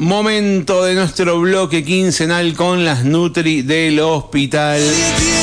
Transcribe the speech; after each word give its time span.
Momento 0.00 0.82
de 0.82 0.94
nuestro 0.94 1.38
bloque 1.40 1.84
quincenal 1.84 2.54
con 2.54 2.86
las 2.86 3.04
Nutri 3.04 3.60
del 3.60 4.00
hospital. 4.00 4.80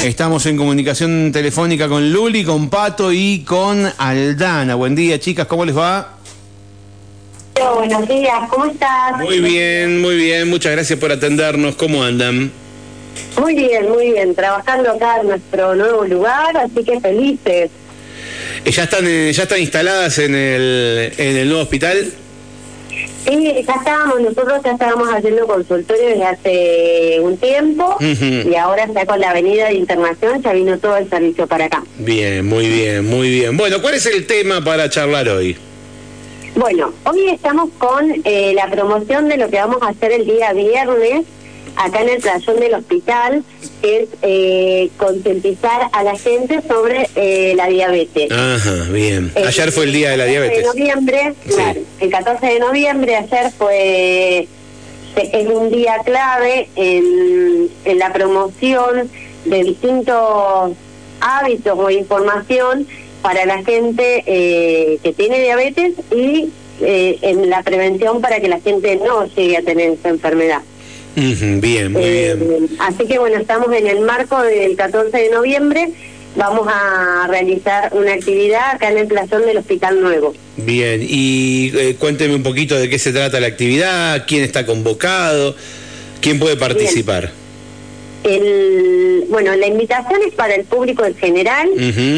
Estamos 0.03 0.47
en 0.47 0.57
comunicación 0.57 1.31
telefónica 1.31 1.87
con 1.87 2.11
Luli, 2.11 2.43
con 2.43 2.67
Pato 2.67 3.13
y 3.13 3.43
con 3.43 3.87
Aldana. 3.99 4.73
Buen 4.73 4.95
día, 4.95 5.19
chicas, 5.19 5.45
¿cómo 5.45 5.63
les 5.63 5.77
va? 5.77 6.17
Buenos 7.75 8.07
días, 8.07 8.49
¿cómo 8.49 8.65
estás? 8.65 9.19
Muy 9.19 9.41
bien, 9.41 10.01
muy 10.01 10.15
bien, 10.15 10.49
muchas 10.49 10.71
gracias 10.71 10.97
por 10.97 11.11
atendernos. 11.11 11.75
¿Cómo 11.75 12.03
andan? 12.03 12.51
Muy 13.39 13.53
bien, 13.53 13.87
muy 13.87 14.13
bien, 14.13 14.33
trabajando 14.33 14.89
acá 14.89 15.19
en 15.21 15.27
nuestro 15.27 15.75
nuevo 15.75 16.03
lugar, 16.03 16.57
así 16.57 16.83
que 16.83 16.99
felices. 16.99 17.69
Eh, 18.65 18.71
¿Ya 18.71 18.85
están, 18.85 19.05
eh, 19.05 19.31
ya 19.33 19.43
están 19.43 19.59
instaladas 19.59 20.17
en 20.17 20.33
el, 20.33 21.13
en 21.15 21.37
el 21.37 21.47
nuevo 21.47 21.61
hospital? 21.61 22.11
Sí, 23.27 23.53
ya 23.67 23.73
estábamos, 23.73 24.21
nosotros 24.21 24.61
ya 24.63 24.71
estábamos 24.71 25.09
haciendo 25.09 25.45
consultorio 25.47 26.07
desde 26.07 26.23
hace 26.23 27.19
un 27.19 27.35
tiempo 27.35 27.97
y 27.99 28.55
ahora 28.55 28.85
está 28.85 29.05
con 29.05 29.19
la 29.19 29.31
avenida 29.31 29.67
de 29.67 29.73
internación, 29.73 30.41
ya 30.41 30.53
vino 30.53 30.77
todo 30.79 30.95
el 30.95 31.09
servicio 31.09 31.45
para 31.45 31.65
acá. 31.65 31.83
Bien, 31.97 32.45
muy 32.47 32.69
bien, 32.69 33.05
muy 33.05 33.29
bien. 33.29 33.57
Bueno, 33.57 33.81
¿cuál 33.81 33.95
es 33.95 34.05
el 34.05 34.25
tema 34.25 34.63
para 34.63 34.89
charlar 34.89 35.27
hoy? 35.27 35.57
Bueno, 36.55 36.93
hoy 37.03 37.27
estamos 37.27 37.69
con 37.77 38.05
eh, 38.23 38.53
la 38.55 38.71
promoción 38.71 39.27
de 39.27 39.35
lo 39.35 39.49
que 39.49 39.57
vamos 39.57 39.81
a 39.81 39.89
hacer 39.89 40.13
el 40.13 40.25
día 40.25 40.53
viernes 40.53 41.25
acá 41.75 42.01
en 42.03 42.09
el 42.09 42.21
playón 42.21 42.59
del 42.61 42.73
hospital, 42.75 43.43
es 43.81 44.09
eh, 44.21 44.89
concientizar 44.97 45.89
a 45.91 46.03
la 46.03 46.17
gente 46.17 46.61
sobre 46.67 47.09
eh, 47.15 47.53
la 47.55 47.67
diabetes. 47.67 48.31
Ajá, 48.31 48.85
bien. 48.91 49.31
Ayer 49.35 49.71
fue 49.71 49.85
el 49.85 49.93
día 49.93 50.11
de 50.11 50.17
la 50.17 50.25
diabetes. 50.25 50.59
El 50.59 50.63
14 50.63 50.79
de 50.79 50.83
noviembre, 50.83 51.33
claro, 51.47 51.79
el 51.99 52.09
14 52.09 52.45
de 52.45 52.59
noviembre, 52.59 53.15
ayer 53.15 53.51
fue 53.57 54.47
es 55.15 55.47
un 55.49 55.71
día 55.71 55.95
clave 56.05 56.69
en, 56.75 57.69
en 57.85 57.97
la 57.97 58.13
promoción 58.13 59.09
de 59.45 59.63
distintos 59.63 60.73
hábitos 61.19 61.77
o 61.77 61.89
información 61.89 62.87
para 63.21 63.45
la 63.45 63.63
gente 63.63 64.23
eh, 64.25 64.99
que 65.01 65.13
tiene 65.13 65.41
diabetes 65.41 65.93
y 66.11 66.49
eh, 66.81 67.17
en 67.21 67.49
la 67.49 67.63
prevención 67.63 68.21
para 68.21 68.39
que 68.39 68.47
la 68.47 68.59
gente 68.59 68.95
no 68.97 69.25
llegue 69.25 69.57
a 69.57 69.61
tener 69.63 69.91
esa 69.91 70.09
enfermedad. 70.09 70.61
Bien, 71.17 71.93
muy 71.93 72.03
eh, 72.03 72.35
bien. 72.35 72.69
Así 72.79 73.05
que 73.05 73.17
bueno, 73.17 73.37
estamos 73.37 73.73
en 73.73 73.87
el 73.87 74.01
marco 74.01 74.41
del 74.41 74.75
14 74.75 75.17
de 75.17 75.29
noviembre. 75.29 75.89
Vamos 76.35 76.67
a 76.71 77.25
realizar 77.27 77.89
una 77.93 78.13
actividad 78.13 78.75
acá 78.75 78.91
en 78.91 78.99
el 78.99 79.07
plazón 79.07 79.41
del 79.43 79.57
Hospital 79.57 79.99
Nuevo. 79.99 80.35
Bien, 80.57 80.99
y 81.01 81.93
cuénteme 81.95 82.35
un 82.35 82.43
poquito 82.43 82.75
de 82.75 82.89
qué 82.89 82.99
se 82.99 83.11
trata 83.11 83.39
la 83.39 83.47
actividad, 83.47 84.25
quién 84.27 84.43
está 84.43 84.65
convocado, 84.65 85.55
quién 86.21 86.37
puede 86.37 86.55
participar. 86.55 87.31
El, 88.23 89.25
bueno, 89.29 89.55
la 89.55 89.67
invitación 89.67 90.19
es 90.27 90.33
para 90.33 90.55
el 90.55 90.65
público 90.65 91.05
en 91.05 91.15
general, 91.15 91.69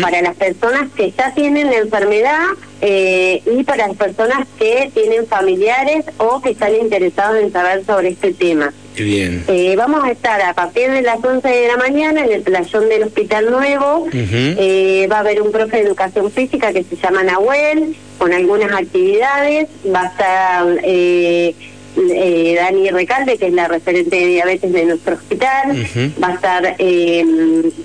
para 0.01 0.21
las 0.21 0.35
personas 0.35 0.89
que 0.95 1.11
ya 1.11 1.33
tienen 1.33 1.67
la 1.67 1.77
enfermedad 1.77 2.43
eh, 2.81 3.41
y 3.45 3.63
para 3.63 3.87
las 3.87 3.97
personas 3.97 4.47
que 4.57 4.91
tienen 4.93 5.27
familiares 5.27 6.05
o 6.17 6.41
que 6.41 6.51
están 6.51 6.75
interesados 6.75 7.41
en 7.41 7.51
saber 7.51 7.85
sobre 7.85 8.09
este 8.09 8.33
tema. 8.33 8.73
Bien. 9.03 9.43
Eh, 9.47 9.75
vamos 9.77 10.03
a 10.03 10.11
estar 10.11 10.41
a 10.41 10.53
partir 10.53 10.91
de 10.91 11.01
las 11.01 11.23
11 11.23 11.47
de 11.47 11.67
la 11.67 11.77
mañana 11.77 12.23
en 12.23 12.31
el 12.31 12.41
playón 12.41 12.89
del 12.89 13.03
Hospital 13.03 13.51
Nuevo. 13.51 14.07
Eh, 14.13 15.07
va 15.11 15.17
a 15.17 15.19
haber 15.19 15.41
un 15.41 15.51
profe 15.51 15.77
de 15.77 15.83
educación 15.83 16.31
física 16.31 16.73
que 16.73 16.83
se 16.83 16.95
llama 16.95 17.23
Nahuel, 17.23 17.95
con 18.17 18.33
algunas 18.33 18.71
actividades. 18.71 19.69
Va 19.93 20.01
a 20.01 20.07
estar 20.07 20.79
eh, 20.83 21.55
Dani 22.55 22.89
Recalde, 22.91 23.37
que 23.37 23.47
es 23.47 23.53
la 23.53 23.67
referente 23.67 24.15
de 24.15 24.27
diabetes 24.27 24.71
de 24.71 24.85
nuestro 24.85 25.15
hospital, 25.15 25.85
va 26.21 26.27
a 26.27 26.33
estar 26.33 26.77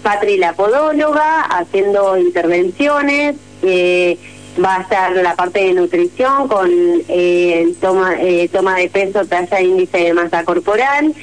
Patri, 0.03 0.37
la 0.37 0.53
podóloga, 0.53 1.43
haciendo 1.43 2.17
intervenciones, 2.19 3.37
eh, 3.63 4.19
va 4.63 4.77
a 4.77 4.83
estar 4.83 5.17
la 5.17 5.35
parte 5.35 5.61
de 5.61 5.73
nutrición 5.73 6.49
con 6.49 6.71
eh, 7.09 7.73
toma, 7.81 8.15
eh, 8.21 8.49
toma 8.53 8.77
de 8.77 8.89
peso, 8.89 9.25
talla, 9.25 9.61
índice 9.61 9.99
de 9.99 10.15
masa 10.15 10.45
corporal, 10.45 11.15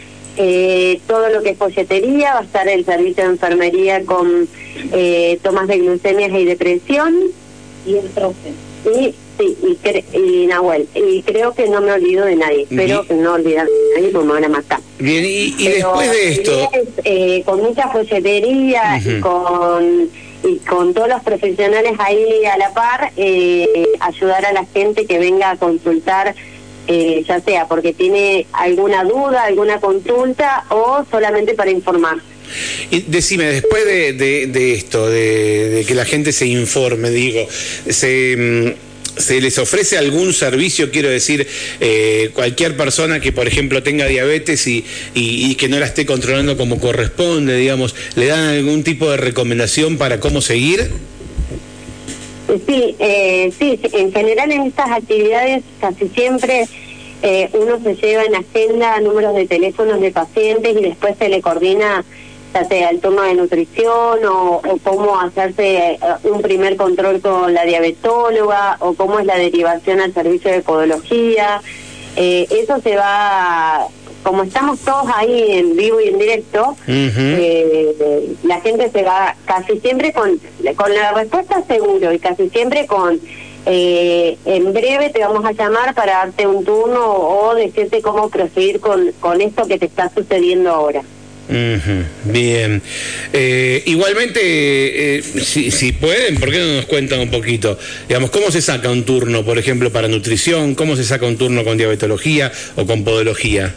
todo 1.07 1.29
lo 1.29 1.43
que 1.43 1.51
es 1.51 1.57
folletería, 1.57 2.33
va 2.33 2.39
a 2.39 2.43
estar 2.43 2.67
el 2.67 2.85
servicio 2.85 3.23
de 3.23 3.29
enfermería 3.31 4.05
con 4.05 4.47
tomas 5.43 5.67
de 5.67 5.77
glucemias 5.79 6.31
y 6.31 6.45
depresión. 6.45 7.15
Y 7.85 7.97
el 7.97 8.05
profe. 8.07 8.53
Y 8.95 9.13
Sí, 9.41 9.57
y, 10.13 10.47
Nahuel. 10.47 10.87
Y 10.93 11.21
creo 11.23 11.53
que 11.53 11.67
no 11.67 11.81
me 11.81 11.91
olvido 11.91 12.25
de 12.25 12.35
nadie. 12.35 12.63
Espero 12.63 13.05
que 13.05 13.13
no 13.13 13.33
olvidar 13.33 13.65
de 13.65 13.95
nadie 13.95 14.11
porque 14.11 14.27
me 14.27 14.33
van 14.33 14.45
a 14.45 14.49
matar. 14.49 14.79
Bien, 14.99 15.23
y, 15.25 15.67
después 15.67 16.11
de 16.11 16.29
esto. 16.29 16.51
Eh, 17.03 17.43
con 17.45 17.61
mucha 17.61 17.89
folletería 17.89 19.01
y 19.03 19.19
con 19.19 20.09
y 20.43 20.57
con 20.57 20.93
todos 20.93 21.07
los 21.07 21.21
profesionales 21.21 21.93
ahí 21.99 22.45
a 22.45 22.57
la 22.57 22.73
par, 22.73 23.11
eh, 23.17 23.87
ayudar 23.99 24.45
a 24.45 24.53
la 24.53 24.65
gente 24.65 25.05
que 25.05 25.19
venga 25.19 25.51
a 25.51 25.57
consultar, 25.57 26.35
eh, 26.87 27.23
ya 27.27 27.39
sea 27.41 27.67
porque 27.67 27.93
tiene 27.93 28.47
alguna 28.53 29.03
duda, 29.03 29.43
alguna 29.43 29.79
consulta 29.79 30.65
o 30.69 31.05
solamente 31.09 31.53
para 31.53 31.71
informar. 31.71 32.17
Y 32.89 33.01
decime, 33.03 33.45
después 33.45 33.85
de, 33.85 34.13
de, 34.13 34.73
esto, 34.73 35.09
de, 35.09 35.85
que 35.87 35.95
la 35.95 36.05
gente 36.05 36.33
se 36.33 36.47
informe, 36.47 37.09
digo, 37.09 37.47
se 37.87 38.35
mm, 38.37 38.90
se 39.17 39.41
les 39.41 39.57
ofrece 39.57 39.97
algún 39.97 40.33
servicio, 40.33 40.91
quiero 40.91 41.09
decir, 41.09 41.47
eh, 41.79 42.31
cualquier 42.33 42.77
persona 42.77 43.19
que, 43.19 43.31
por 43.31 43.47
ejemplo, 43.47 43.83
tenga 43.83 44.05
diabetes 44.05 44.67
y, 44.67 44.85
y, 45.13 45.55
que 45.55 45.69
no 45.69 45.79
la 45.79 45.85
esté 45.85 46.05
controlando 46.05 46.57
como 46.57 46.79
corresponde, 46.79 47.57
digamos, 47.57 47.95
¿le 48.15 48.27
dan 48.27 48.49
algún 48.49 48.83
tipo 48.83 49.09
de 49.09 49.17
recomendación 49.17 49.97
para 49.97 50.19
cómo 50.19 50.41
seguir? 50.41 50.91
Sí, 52.67 52.95
eh, 52.99 53.51
sí, 53.57 53.79
en 53.93 54.11
general 54.11 54.51
en 54.51 54.63
estas 54.63 54.91
actividades 54.91 55.63
casi 55.79 56.09
siempre 56.09 56.67
eh, 57.23 57.49
uno 57.53 57.79
se 57.81 57.95
lleva 57.95 58.23
en 58.23 58.35
agenda 58.35 58.99
números 58.99 59.35
de 59.35 59.47
teléfonos 59.47 60.01
de 60.01 60.11
pacientes 60.11 60.75
y 60.77 60.81
después 60.81 61.15
se 61.17 61.29
le 61.29 61.41
coordina 61.41 62.03
ya 62.53 62.65
sea 62.65 62.89
el 62.89 62.99
turno 62.99 63.21
de 63.21 63.35
nutrición 63.35 64.19
o, 64.25 64.61
cómo 64.83 65.19
hacerse 65.19 65.93
eh, 65.93 65.99
un 66.23 66.41
primer 66.41 66.75
control 66.75 67.21
con 67.21 67.53
la 67.53 67.63
diabetóloga 67.63 68.77
o 68.79 68.93
cómo 68.93 69.19
es 69.19 69.25
la 69.25 69.37
derivación 69.37 70.01
al 70.01 70.13
servicio 70.13 70.51
de 70.51 70.61
podología. 70.61 71.61
Eh, 72.17 72.45
eso 72.49 72.79
se 72.81 72.95
va, 72.97 73.87
como 74.23 74.43
estamos 74.43 74.79
todos 74.79 75.05
ahí 75.15 75.51
en 75.51 75.77
vivo 75.77 76.01
y 76.01 76.09
en 76.09 76.19
directo, 76.19 76.75
eh, 76.87 78.35
la 78.43 78.59
gente 78.59 78.89
se 78.89 79.03
va 79.03 79.35
casi 79.45 79.79
siempre 79.79 80.11
con, 80.11 80.39
con 80.75 80.93
la 80.93 81.13
respuesta 81.13 81.63
seguro 81.67 82.11
y 82.11 82.19
casi 82.19 82.49
siempre 82.49 82.85
con... 82.85 83.19
en 83.63 84.73
breve 84.73 85.11
te 85.11 85.19
vamos 85.19 85.45
a 85.45 85.51
llamar 85.51 85.93
para 85.93 86.13
darte 86.13 86.47
un 86.47 86.65
turno 86.65 87.05
o 87.05 87.55
decirte 87.55 88.01
cómo 88.01 88.29
proseguir 88.29 88.81
con, 88.81 89.11
con 89.19 89.39
esto 89.39 89.67
que 89.67 89.77
te 89.77 89.85
está 89.85 90.09
sucediendo 90.09 90.71
ahora. 90.71 91.03
Bien. 92.23 92.81
Eh, 93.33 93.83
igualmente, 93.85 95.17
eh, 95.17 95.21
si, 95.21 95.69
si, 95.71 95.91
pueden, 95.91 96.35
¿por 96.35 96.49
qué 96.49 96.59
no 96.59 96.75
nos 96.75 96.85
cuentan 96.85 97.19
un 97.19 97.29
poquito? 97.29 97.77
Digamos, 98.07 98.29
¿cómo 98.29 98.51
se 98.51 98.61
saca 98.61 98.89
un 98.89 99.03
turno, 99.03 99.43
por 99.43 99.57
ejemplo, 99.57 99.91
para 99.91 100.07
nutrición? 100.07 100.75
¿Cómo 100.75 100.95
se 100.95 101.03
saca 101.03 101.25
un 101.25 101.37
turno 101.37 101.63
con 101.63 101.77
diabetología 101.77 102.51
o 102.75 102.85
con 102.85 103.03
podología? 103.03 103.73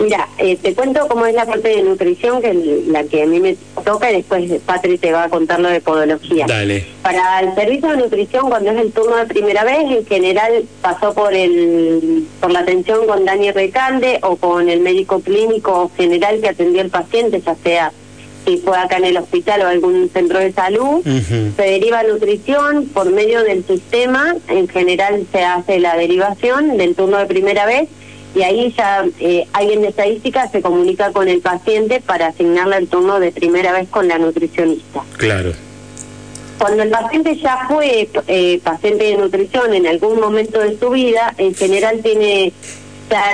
Mira, 0.00 0.28
eh, 0.38 0.56
te 0.60 0.74
cuento 0.74 1.06
cómo 1.06 1.26
es 1.26 1.34
la 1.34 1.46
parte 1.46 1.68
de 1.68 1.82
nutrición, 1.82 2.42
que 2.42 2.50
es 2.50 2.56
la 2.88 3.04
que 3.04 3.22
a 3.22 3.26
mí 3.26 3.38
me 3.38 3.56
toca, 3.82 4.10
y 4.10 4.16
después 4.16 4.50
Patri 4.64 4.98
te 4.98 5.12
va 5.12 5.24
a 5.24 5.28
contar 5.28 5.60
lo 5.60 5.68
de 5.68 5.80
podología. 5.80 6.46
Dale. 6.46 6.84
Para 7.02 7.40
el 7.40 7.54
servicio 7.54 7.90
de 7.90 7.96
nutrición, 7.98 8.48
cuando 8.48 8.70
es 8.70 8.78
el 8.78 8.92
turno 8.92 9.16
de 9.16 9.26
primera 9.26 9.64
vez, 9.64 9.84
en 9.90 10.06
general 10.06 10.64
pasó 10.80 11.14
por 11.14 11.34
el 11.34 12.26
por 12.40 12.50
la 12.50 12.60
atención 12.60 13.06
con 13.06 13.24
Dani 13.24 13.50
Recalde 13.52 14.18
o 14.22 14.36
con 14.36 14.68
el 14.68 14.80
médico 14.80 15.20
clínico 15.20 15.90
general 15.96 16.40
que 16.40 16.48
atendió 16.48 16.80
al 16.80 16.90
paciente, 16.90 17.40
ya 17.40 17.54
sea 17.56 17.92
si 18.44 18.56
fue 18.58 18.76
acá 18.76 18.96
en 18.96 19.04
el 19.04 19.16
hospital 19.16 19.62
o 19.62 19.68
algún 19.68 20.10
centro 20.12 20.38
de 20.38 20.52
salud, 20.52 21.04
se 21.04 21.62
deriva 21.62 22.02
nutrición 22.02 22.86
por 22.86 23.10
medio 23.10 23.42
del 23.44 23.64
sistema, 23.64 24.34
en 24.48 24.68
general 24.68 25.26
se 25.30 25.44
hace 25.44 25.78
la 25.78 25.96
derivación 25.96 26.76
del 26.76 26.94
turno 26.94 27.18
de 27.18 27.26
primera 27.26 27.66
vez 27.66 27.88
y 28.34 28.42
ahí 28.42 28.74
ya 28.76 29.04
eh, 29.20 29.46
alguien 29.52 29.82
de 29.82 29.88
estadística 29.88 30.48
se 30.48 30.62
comunica 30.62 31.12
con 31.12 31.28
el 31.28 31.40
paciente 31.40 32.00
para 32.00 32.28
asignarle 32.28 32.76
el 32.76 32.88
turno 32.88 33.20
de 33.20 33.32
primera 33.32 33.72
vez 33.72 33.88
con 33.88 34.08
la 34.08 34.18
nutricionista. 34.18 35.02
Claro. 35.16 35.52
Cuando 36.58 36.82
el 36.82 36.90
paciente 36.90 37.36
ya 37.36 37.66
fue 37.68 38.08
eh, 38.28 38.60
paciente 38.62 39.04
de 39.04 39.16
nutrición 39.16 39.74
en 39.74 39.86
algún 39.86 40.20
momento 40.20 40.60
de 40.60 40.78
su 40.78 40.90
vida, 40.90 41.34
en 41.36 41.54
general 41.54 42.00
tiene 42.02 42.52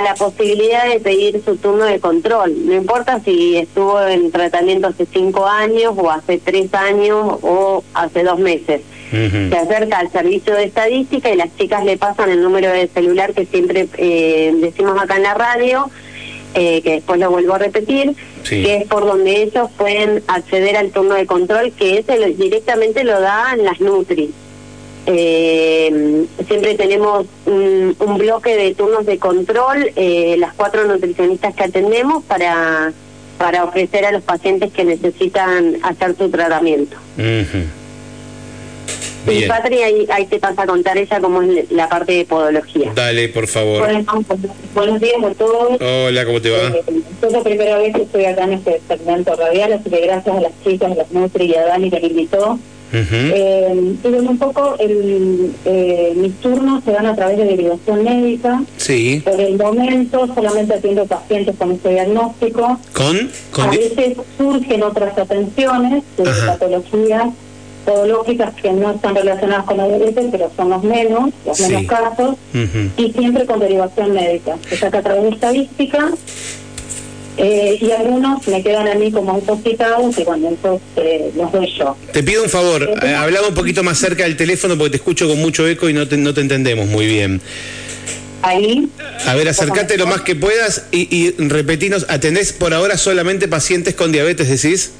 la 0.03 0.13
posibilidad 0.15 0.89
de 0.89 0.99
pedir 0.99 1.41
su 1.45 1.55
turno 1.55 1.85
de 1.85 2.01
control. 2.01 2.53
No 2.65 2.73
importa 2.73 3.21
si 3.23 3.55
estuvo 3.55 4.01
en 4.01 4.29
tratamiento 4.29 4.87
hace 4.87 5.05
cinco 5.05 5.45
años 5.45 5.93
o 5.95 6.11
hace 6.11 6.37
tres 6.37 6.73
años 6.73 7.39
o 7.41 7.83
hace 7.93 8.23
dos 8.23 8.39
meses 8.39 8.81
se 9.11 9.55
acerca 9.57 9.99
al 9.99 10.11
servicio 10.11 10.53
de 10.53 10.65
estadística 10.65 11.31
y 11.31 11.35
las 11.35 11.55
chicas 11.57 11.83
le 11.83 11.97
pasan 11.97 12.29
el 12.29 12.41
número 12.41 12.71
de 12.71 12.87
celular 12.87 13.33
que 13.33 13.45
siempre 13.45 13.87
eh, 13.97 14.53
decimos 14.61 15.01
acá 15.01 15.17
en 15.17 15.23
la 15.23 15.33
radio, 15.33 15.89
eh, 16.53 16.81
que 16.81 16.93
después 16.93 17.19
lo 17.19 17.29
vuelvo 17.29 17.55
a 17.55 17.59
repetir, 17.59 18.15
que 18.47 18.77
es 18.77 18.87
por 18.87 19.05
donde 19.05 19.43
ellos 19.43 19.69
pueden 19.77 20.23
acceder 20.27 20.77
al 20.77 20.91
turno 20.91 21.15
de 21.15 21.25
control, 21.25 21.71
que 21.71 21.99
ese 21.99 22.17
directamente 22.33 23.03
lo 23.03 23.19
dan 23.19 23.63
las 23.63 23.79
Nutri. 23.79 24.31
Eh, 25.05 26.25
siempre 26.47 26.75
tenemos 26.75 27.25
un, 27.45 27.95
bloque 28.17 28.55
de 28.55 28.75
turnos 28.75 29.05
de 29.05 29.17
control, 29.17 29.91
eh, 29.95 30.35
las 30.37 30.53
cuatro 30.53 30.85
nutricionistas 30.85 31.55
que 31.55 31.63
atendemos 31.63 32.23
para, 32.23 32.93
para 33.37 33.63
ofrecer 33.63 34.05
a 34.05 34.11
los 34.11 34.23
pacientes 34.23 34.71
que 34.71 34.83
necesitan 34.83 35.77
hacer 35.83 36.15
su 36.15 36.29
tratamiento. 36.29 36.97
Y 39.27 39.43
Patria, 39.43 39.85
ahí, 39.85 40.07
ahí, 40.11 40.25
te 40.25 40.39
pasa 40.39 40.63
a 40.63 40.65
contar 40.65 40.97
ella 40.97 41.19
cómo 41.19 41.41
es 41.41 41.69
la 41.71 41.89
parte 41.89 42.13
de 42.13 42.25
podología. 42.25 42.91
Dale, 42.95 43.29
por 43.29 43.47
favor. 43.47 43.87
buenos 44.73 45.01
días 45.01 45.23
a 45.23 45.33
todos. 45.33 45.81
Hola, 45.81 46.25
¿cómo 46.25 46.41
te 46.41 46.49
va? 46.49 46.57
Eh, 46.57 46.83
es 47.21 47.31
la 47.31 47.43
primera 47.43 47.77
vez 47.77 47.95
que 47.95 48.03
estoy 48.03 48.25
acá 48.25 48.45
en 48.45 48.53
este 48.53 48.81
segmento 48.87 49.35
radial, 49.35 49.73
así 49.73 49.89
que 49.89 50.01
gracias 50.01 50.35
a 50.35 50.41
las 50.41 50.51
chicas, 50.63 50.91
a 50.91 50.95
las 50.95 51.11
Nutri 51.11 51.45
y 51.45 51.55
a 51.55 51.65
Dani 51.65 51.89
que 51.91 51.99
me 51.99 52.07
invitó. 52.07 52.59
eh, 52.91 53.95
y 54.03 54.07
un 54.07 54.37
poco, 54.39 54.75
el, 54.79 55.51
eh, 55.65 56.13
mis 56.15 56.33
turnos 56.41 56.83
se 56.83 56.91
dan 56.91 57.05
a 57.05 57.15
través 57.15 57.37
de 57.37 57.45
derivación 57.45 58.03
médica. 58.03 58.63
Sí. 58.77 59.21
Por 59.23 59.39
el 59.39 59.57
momento 59.57 60.27
solamente 60.33 60.73
atiendo 60.73 61.05
pacientes 61.05 61.55
con 61.57 61.71
este 61.73 61.89
diagnóstico. 61.89 62.79
¿Con? 62.93 63.31
¿Con 63.51 63.65
a 63.65 63.69
veces 63.69 64.17
surgen 64.37 64.81
otras 64.81 65.15
atenciones 65.17 66.03
de 66.17 66.23
patologías 66.47 67.27
podológicas 67.89 68.53
que 68.53 68.71
no 68.71 68.91
están 68.91 69.15
relacionadas 69.15 69.65
con 69.65 69.77
la 69.77 69.87
diabetes, 69.87 70.25
pero 70.31 70.51
son 70.55 70.69
los 70.69 70.83
menos, 70.83 71.31
los 71.43 71.59
menos 71.59 71.83
casos, 71.87 72.35
y 72.97 73.11
siempre 73.13 73.45
con 73.47 73.59
derivación 73.59 74.13
médica. 74.13 74.57
Se 74.69 74.77
saca 74.77 74.99
a 74.99 75.01
través 75.01 75.23
de 75.23 75.29
estadística 75.29 76.11
eh, 77.37 77.79
y 77.81 77.91
algunos 77.91 78.47
me 78.47 78.61
quedan 78.61 78.87
a 78.87 78.93
mí 78.93 79.11
como 79.11 79.39
intoxicados 79.39 80.15
y 80.19 80.23
cuando 80.23 80.49
entonces 80.49 80.87
eh, 80.97 81.31
los 81.35 81.51
doy 81.51 81.73
yo. 81.77 81.97
Te 82.11 82.21
pido 82.21 82.43
un 82.43 82.49
favor, 82.49 82.83
eh, 83.01 83.15
hablaba 83.15 83.47
un 83.47 83.55
poquito 83.55 83.81
más 83.81 83.97
cerca 83.97 84.23
del 84.23 84.37
teléfono 84.37 84.77
porque 84.77 84.91
te 84.91 84.97
escucho 84.97 85.27
con 85.27 85.39
mucho 85.39 85.67
eco 85.67 85.89
y 85.89 85.93
no 85.93 86.07
te, 86.07 86.17
no 86.17 86.33
te 86.33 86.41
entendemos 86.41 86.87
muy 86.87 87.07
bien. 87.07 87.41
Ahí. 88.43 88.87
A 89.25 89.33
ver, 89.33 89.49
acércate 89.49 89.97
lo 89.97 90.05
más 90.05 90.21
que 90.21 90.35
puedas 90.35 90.85
y, 90.91 91.13
y 91.13 91.31
repetinos, 91.39 92.05
¿atendés 92.07 92.53
por 92.53 92.73
ahora 92.73 92.97
solamente 92.97 93.47
pacientes 93.47 93.95
con 93.95 94.11
diabetes, 94.11 94.47
decís? 94.47 94.91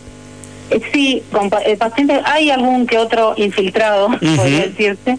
Eh, 0.69 0.81
sí, 0.93 1.23
con 1.31 1.49
el 1.65 1.77
paciente 1.77 2.21
hay 2.25 2.49
algún 2.49 2.85
que 2.85 2.97
otro 2.97 3.33
infiltrado, 3.37 4.09
podría 4.35 4.67
decirse, 4.67 5.17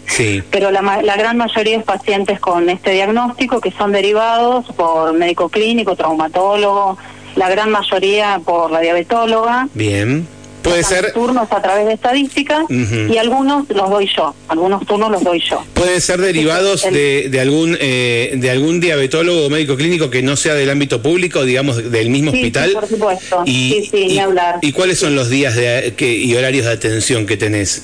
pero 0.49 0.71
la, 0.71 0.81
la, 1.01 1.15
gran 1.15 1.37
mayoría 1.37 1.77
es 1.77 1.83
pacientes 1.83 2.39
con 2.39 2.69
este 2.69 2.91
diagnóstico 2.91 3.59
que 3.59 3.71
son 3.71 3.91
derivados 3.91 4.65
por 4.75 5.13
médico 5.13 5.49
clínico, 5.49 5.95
traumatólogo, 5.95 6.97
la 7.35 7.49
gran 7.49 7.69
mayoría 7.71 8.39
por 8.43 8.71
la 8.71 8.79
diabetóloga. 8.79 9.67
Bien. 9.73 10.27
Puede 10.61 10.83
ser. 10.83 11.11
Turnos 11.13 11.51
a 11.51 11.61
través 11.61 11.87
de 11.87 11.93
estadísticas 11.93 12.65
y 12.69 13.17
algunos 13.17 13.69
los 13.69 13.89
doy 13.89 14.09
yo. 14.15 14.35
Algunos 14.47 14.85
turnos 14.85 15.11
los 15.11 15.23
doy 15.23 15.41
yo. 15.41 15.63
Pueden 15.73 15.99
ser 16.01 16.21
derivados 16.21 16.83
de, 16.83 17.29
de, 17.29 17.39
algún 17.39 17.77
eh, 17.79 18.33
de 18.35 18.51
algún 18.51 18.79
diabetólogo 18.79 19.45
o 19.45 19.49
médico 19.49 19.75
clínico 19.75 20.09
que 20.09 20.21
no 20.21 20.35
sea 20.35 20.53
del 20.53 20.69
ámbito 20.69 21.01
público, 21.01 21.43
digamos, 21.43 21.91
del 21.91 22.09
mismo 22.09 22.31
hospital. 22.31 22.69
Sí, 22.69 22.75
por 22.75 22.87
supuesto. 22.87 23.43
Y, 23.45 23.71
sí, 23.71 23.89
sí, 23.91 24.05
ni 24.07 24.19
hablar. 24.19 24.59
¿Y 24.61 24.71
cuáles 24.71 24.99
son 24.99 25.15
los 25.15 25.29
días 25.29 25.55
de, 25.55 25.93
que, 25.97 26.15
y 26.15 26.35
horarios 26.35 26.65
de 26.65 26.71
atención 26.71 27.25
que 27.25 27.37
tenés? 27.37 27.83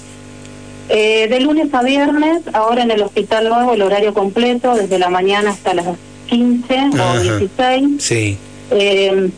Eh, 0.89 1.27
de 1.27 1.39
lunes 1.41 1.73
a 1.73 1.83
viernes, 1.83 2.43
ahora 2.53 2.83
en 2.83 2.91
el 2.91 3.01
Hospital 3.01 3.49
Nuevo, 3.49 3.73
el 3.73 3.81
horario 3.81 4.13
completo, 4.13 4.73
desde 4.75 4.99
la 4.99 5.09
mañana 5.09 5.51
hasta 5.51 5.73
las 5.73 5.85
15 6.27 6.75
o 6.97 7.19
16. 7.19 7.87
Sí. 7.99 8.37
Eh, 8.71 9.29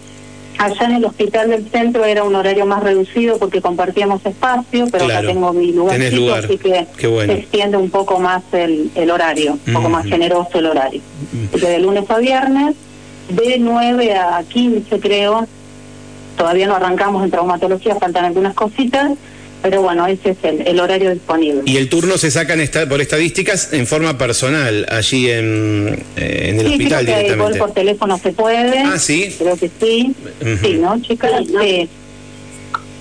Allá 0.59 0.87
en 0.87 0.95
el 0.95 1.05
hospital 1.05 1.51
del 1.51 1.69
centro 1.69 2.03
era 2.03 2.25
un 2.25 2.35
horario 2.35 2.65
más 2.65 2.83
reducido 2.83 3.37
porque 3.39 3.61
compartíamos 3.61 4.25
espacio, 4.25 4.87
pero 4.91 5.05
acá 5.05 5.21
tengo 5.21 5.53
mi 5.53 5.71
lugar, 5.71 5.97
así 6.01 6.57
que 6.57 6.85
se 6.99 7.31
extiende 7.31 7.77
un 7.77 7.89
poco 7.89 8.19
más 8.19 8.43
el, 8.51 9.09
horario, 9.09 9.57
un 9.65 9.73
poco 9.73 9.87
más 9.87 10.05
generoso 10.05 10.59
el 10.59 10.65
horario. 10.65 11.01
Así 11.47 11.61
que 11.61 11.69
de 11.69 11.79
lunes 11.79 12.11
a 12.11 12.17
viernes, 12.17 12.75
de 13.29 13.57
9 13.57 14.13
a 14.15 14.43
15 14.43 14.99
creo, 14.99 15.47
todavía 16.37 16.67
no 16.67 16.75
arrancamos 16.75 17.23
en 17.23 17.31
traumatología, 17.31 17.95
faltan 17.95 18.25
algunas 18.25 18.53
cositas, 18.53 19.11
pero 19.61 19.81
bueno, 19.81 20.07
ese 20.07 20.31
es 20.31 20.37
el, 20.43 20.79
horario 20.79 21.11
disponible. 21.11 21.63
¿Y 21.65 21.77
el 21.77 21.89
turno 21.89 22.17
se 22.17 22.31
saca 22.31 22.55
por 22.87 23.01
estadísticas 23.01 23.73
en 23.73 23.87
forma 23.87 24.17
personal, 24.17 24.85
allí 24.89 25.29
en, 25.29 26.03
eh, 26.17 26.49
en 26.49 26.59
el 26.59 26.67
sí, 26.67 26.71
hospital 26.73 27.05
creo 27.05 27.15
que 27.15 27.23
directamente? 27.23 27.33
Igual 27.33 27.57
por 27.57 27.71
teléfono 27.73 28.17
se 28.17 28.31
puede. 28.31 28.79
Ah, 28.79 28.99
sí. 28.99 29.33
Creo 29.37 29.57
que 29.57 29.69
sí. 29.79 30.15
Sí, 30.61 30.73
¿no, 30.75 31.01
chicas? 31.01 31.31
Sí 31.47 31.89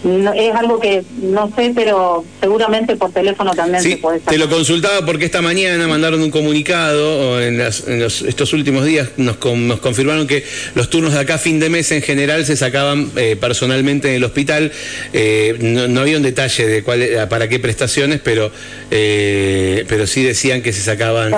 es 0.05 0.55
algo 0.55 0.79
que 0.79 1.03
no 1.23 1.50
sé, 1.56 1.73
pero 1.75 2.25
seguramente 2.41 2.97
por 2.97 3.11
teléfono 3.11 3.53
también 3.55 3.83
se 3.83 3.97
puede 3.97 4.21
Te 4.21 4.39
lo 4.39 4.49
consultaba 4.49 5.05
porque 5.05 5.25
esta 5.25 5.43
mañana 5.43 5.89
mandaron 5.89 6.23
un 6.23 6.31
comunicado, 6.31 7.33
o 7.33 7.41
en, 7.41 7.61
estos 7.61 8.53
últimos 8.53 8.85
días 8.85 9.11
nos, 9.17 9.39
nos, 9.45 9.81
confirmaron 9.81 10.27
que 10.27 10.45
los 10.75 10.89
turnos 10.89 11.15
de 11.15 11.21
acá 11.21 11.37
fin 11.39 11.59
de 11.59 11.69
mes 11.69 11.91
en 11.91 12.03
general 12.03 12.45
se 12.47 12.56
sacaban 12.56 13.11
eh, 13.17 13.37
personalmente 13.41 14.09
en 14.09 14.15
el 14.15 14.25
hospital. 14.25 14.71
Eh, 15.12 15.56
no, 15.61 16.00
había 16.00 16.17
un 16.17 16.23
detalle 16.23 16.67
de 16.67 16.83
cuál, 16.85 17.05
para 17.29 17.49
qué 17.49 17.59
prestaciones, 17.59 18.21
pero, 18.23 18.53
eh, 18.91 19.85
pero 19.89 20.06
sí 20.06 20.23
decían 20.23 20.62
que 20.62 20.73
se 20.73 20.83
sacaban. 20.83 21.33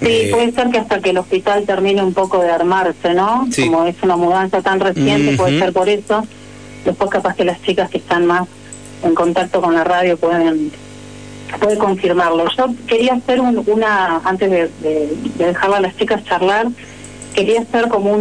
Sí, 0.00 0.28
puede 0.30 0.52
ser 0.52 0.70
que 0.70 0.78
hasta 0.78 1.00
que 1.00 1.10
el 1.10 1.18
hospital 1.18 1.64
termine 1.64 2.02
un 2.02 2.14
poco 2.14 2.40
de 2.40 2.50
armarse, 2.50 3.14
¿no? 3.14 3.48
Como 3.56 3.86
es 3.86 3.96
una 4.02 4.16
mudanza 4.16 4.62
tan 4.62 4.80
reciente, 4.80 5.36
puede 5.36 5.58
ser 5.58 5.72
por 5.72 5.88
eso 5.88 6.26
Después 6.84 7.10
capaz 7.10 7.34
que 7.34 7.44
las 7.44 7.60
chicas 7.62 7.90
que 7.90 7.98
están 7.98 8.26
más 8.26 8.48
en 9.02 9.14
contacto 9.14 9.60
con 9.60 9.74
la 9.74 9.84
radio 9.84 10.16
pueden 10.16 10.72
puede 11.60 11.78
confirmarlo. 11.78 12.44
Yo 12.56 12.66
quería 12.86 13.14
hacer 13.14 13.40
una, 13.40 14.20
antes 14.24 14.50
de, 14.50 14.70
de, 14.82 15.08
dejar 15.38 15.72
a 15.72 15.80
las 15.80 15.96
chicas 15.96 16.22
charlar, 16.24 16.66
quería 17.34 17.60
hacer 17.60 17.88
como 17.88 18.12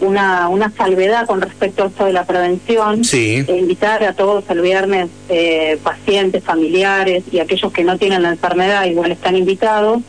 una, 0.00 0.48
una 0.48 0.70
salvedad 0.70 1.26
con 1.26 1.40
respecto 1.40 1.84
a 1.84 1.86
esto 1.86 2.04
de 2.04 2.12
la 2.12 2.24
prevención. 2.24 3.04
Sí. 3.04 3.44
E 3.46 3.56
invitar 3.56 4.02
a 4.04 4.12
todos 4.12 4.44
el 4.50 4.60
viernes, 4.60 5.08
eh, 5.28 5.78
pacientes, 5.82 6.42
familiares 6.44 7.24
y 7.30 7.38
aquellos 7.38 7.72
que 7.72 7.84
no 7.84 7.96
tienen 7.98 8.22
la 8.22 8.30
enfermedad, 8.30 8.84
igual 8.84 9.12
están 9.12 9.36
invitados, 9.36 10.02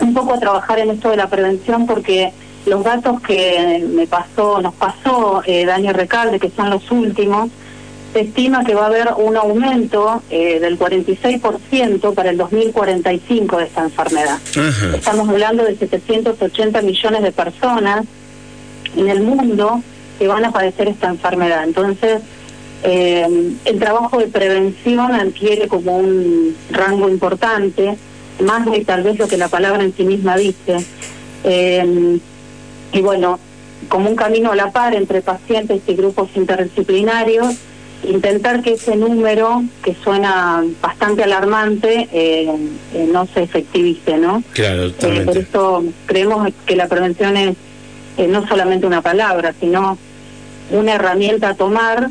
un 0.00 0.14
poco 0.14 0.34
a 0.34 0.40
trabajar 0.40 0.78
en 0.78 0.90
esto 0.90 1.10
de 1.10 1.16
la 1.16 1.28
prevención 1.28 1.86
porque 1.86 2.32
los 2.66 2.84
datos 2.84 3.20
que 3.20 3.84
me 3.88 4.06
pasó, 4.06 4.60
nos 4.60 4.74
pasó 4.74 5.42
eh, 5.46 5.64
Daniel 5.64 5.94
Recalde, 5.94 6.38
que 6.38 6.50
son 6.50 6.70
los 6.70 6.90
últimos, 6.90 7.50
se 8.12 8.20
estima 8.20 8.64
que 8.64 8.74
va 8.74 8.84
a 8.84 8.86
haber 8.86 9.08
un 9.16 9.36
aumento 9.36 10.22
eh, 10.30 10.58
del 10.60 10.78
46% 10.78 12.14
para 12.14 12.30
el 12.30 12.38
2045 12.38 13.58
de 13.58 13.64
esta 13.64 13.82
enfermedad. 13.82 14.38
Estamos 14.94 15.28
hablando 15.28 15.64
de 15.64 15.76
780 15.76 16.82
millones 16.82 17.22
de 17.22 17.32
personas 17.32 18.06
en 18.96 19.08
el 19.08 19.22
mundo 19.22 19.82
que 20.18 20.26
van 20.26 20.44
a 20.44 20.52
padecer 20.52 20.88
esta 20.88 21.08
enfermedad. 21.08 21.64
Entonces, 21.64 22.22
eh, 22.82 23.26
el 23.64 23.78
trabajo 23.78 24.18
de 24.18 24.28
prevención 24.28 25.12
adquiere 25.12 25.68
como 25.68 25.98
un 25.98 26.56
rango 26.70 27.08
importante, 27.08 27.96
más 28.42 28.64
de 28.70 28.84
tal 28.84 29.02
vez 29.02 29.18
lo 29.18 29.28
que 29.28 29.36
la 29.36 29.48
palabra 29.48 29.82
en 29.82 29.94
sí 29.94 30.04
misma 30.04 30.36
dice. 30.36 30.78
Eh, 31.44 32.18
y 32.92 33.00
bueno, 33.00 33.38
como 33.88 34.10
un 34.10 34.16
camino 34.16 34.52
a 34.52 34.56
la 34.56 34.70
par 34.70 34.94
entre 34.94 35.22
pacientes 35.22 35.82
y 35.86 35.94
grupos 35.94 36.30
interdisciplinarios, 36.34 37.56
intentar 38.04 38.62
que 38.62 38.74
ese 38.74 38.96
número, 38.96 39.62
que 39.82 39.94
suena 39.94 40.64
bastante 40.80 41.24
alarmante, 41.24 42.08
eh, 42.12 42.54
eh, 42.94 43.08
no 43.12 43.26
se 43.26 43.42
efectivice, 43.42 44.18
¿no? 44.18 44.42
Claro, 44.52 44.86
eh, 44.86 44.90
totalmente. 44.90 45.24
por 45.26 45.36
eso 45.38 45.84
creemos 46.06 46.48
que 46.66 46.76
la 46.76 46.88
prevención 46.88 47.36
es 47.36 47.56
no 48.28 48.46
solamente 48.48 48.86
una 48.86 49.00
palabra, 49.00 49.54
sino 49.60 49.96
una 50.70 50.94
herramienta 50.94 51.50
a 51.50 51.54
tomar 51.54 52.10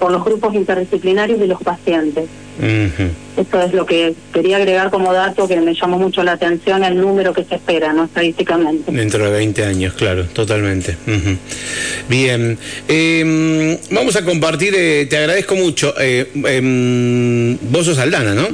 por 0.00 0.10
los 0.10 0.24
grupos 0.24 0.54
interdisciplinarios 0.54 1.40
y 1.40 1.46
los 1.46 1.62
pacientes. 1.62 2.28
Esto 2.60 3.62
es 3.62 3.72
lo 3.72 3.86
que 3.86 4.14
quería 4.32 4.56
agregar 4.56 4.90
como 4.90 5.12
dato 5.12 5.46
que 5.46 5.60
me 5.60 5.74
llamó 5.74 5.98
mucho 5.98 6.24
la 6.24 6.32
atención, 6.32 6.82
el 6.82 6.96
número 7.00 7.32
que 7.32 7.44
se 7.44 7.54
espera, 7.54 7.92
¿no? 7.92 8.04
Estadísticamente. 8.04 8.90
Dentro 8.90 9.24
de 9.24 9.30
20 9.30 9.64
años, 9.64 9.94
claro, 9.94 10.24
totalmente. 10.24 10.96
Bien, 12.08 12.58
em, 12.88 13.78
vamos 13.90 14.16
a 14.16 14.24
compartir, 14.24 14.74
eh, 14.76 15.06
te 15.06 15.16
agradezco 15.16 15.54
mucho. 15.54 15.94
Eh, 16.00 16.30
em, 16.34 17.56
vos 17.70 17.86
sos 17.86 17.98
Aldana, 17.98 18.34
¿no? 18.34 18.48